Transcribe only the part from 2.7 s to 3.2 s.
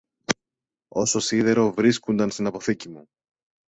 μου